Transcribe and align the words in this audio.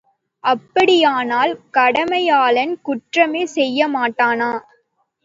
அப்படியானால் 0.43 1.51
கடமையாளன் 1.77 2.73
குற்றமே 2.81 3.43
செய்யமாட்டானா? 3.55 4.51